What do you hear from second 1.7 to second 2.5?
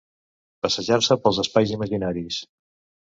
imaginaris.